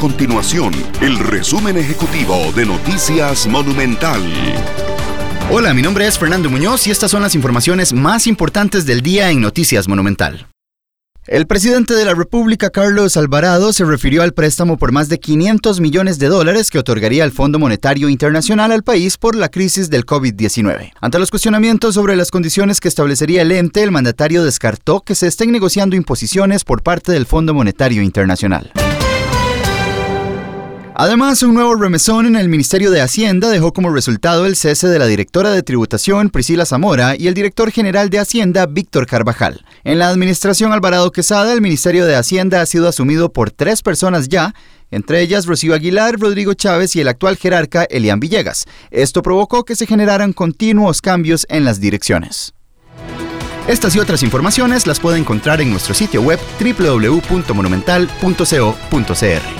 [0.00, 4.22] continuación el resumen ejecutivo de Noticias Monumental.
[5.50, 9.30] Hola, mi nombre es Fernando Muñoz y estas son las informaciones más importantes del día
[9.30, 10.46] en Noticias Monumental.
[11.26, 15.80] El presidente de la República, Carlos Alvarado, se refirió al préstamo por más de 500
[15.80, 20.06] millones de dólares que otorgaría el Fondo Monetario Internacional al país por la crisis del
[20.06, 20.92] COVID-19.
[20.98, 25.26] Ante los cuestionamientos sobre las condiciones que establecería el ente, el mandatario descartó que se
[25.26, 28.72] estén negociando imposiciones por parte del Fondo Monetario Internacional.
[31.02, 34.98] Además, un nuevo remesón en el Ministerio de Hacienda dejó como resultado el cese de
[34.98, 39.64] la directora de tributación Priscila Zamora y el director general de Hacienda Víctor Carvajal.
[39.82, 44.28] En la administración Alvarado Quesada, el Ministerio de Hacienda ha sido asumido por tres personas
[44.28, 44.54] ya,
[44.90, 48.66] entre ellas Rocío Aguilar, Rodrigo Chávez y el actual jerarca Elian Villegas.
[48.90, 52.52] Esto provocó que se generaran continuos cambios en las direcciones.
[53.66, 59.59] Estas y otras informaciones las puede encontrar en nuestro sitio web www.monumental.co.cr.